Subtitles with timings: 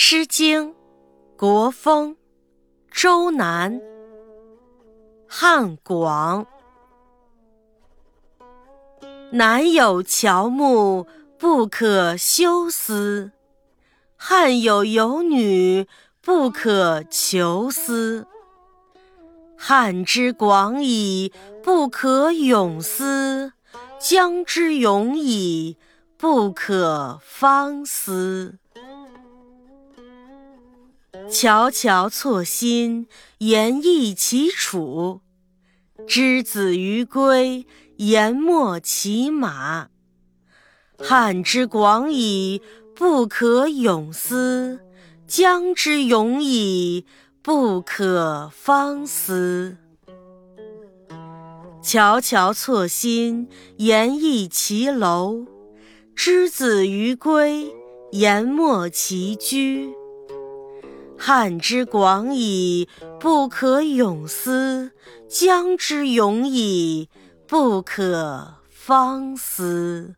[0.00, 0.70] 诗经·
[1.36, 2.12] 国风·
[2.88, 3.80] 周南·
[5.26, 6.46] 汉广。
[9.32, 11.04] 南有乔木，
[11.36, 13.32] 不可休思；
[14.16, 15.88] 汉有游女，
[16.20, 18.24] 不可求思。
[19.56, 23.50] 汉之广矣，不可泳思；
[23.98, 25.76] 江之永矣，
[26.16, 28.60] 不可方思。
[31.30, 33.06] 悄悄错新，
[33.38, 35.20] 言异其楚；
[36.06, 39.88] 之子于归，言没其马。
[40.98, 42.62] 汉之广矣，
[42.94, 44.78] 不可泳思；
[45.26, 47.04] 江之永矣，
[47.42, 49.76] 不可方思。
[51.82, 55.46] 悄悄错新，言异其楼；
[56.16, 57.70] 之子于归，
[58.12, 59.97] 言没其居。
[61.18, 62.88] 汉之广矣，
[63.18, 64.90] 不可泳思；
[65.28, 67.10] 江之永矣，
[67.46, 70.14] 不可方思。